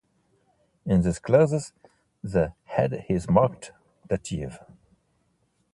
[0.83, 1.73] In these clauses
[2.23, 3.71] the head is marked
[4.09, 4.57] dative.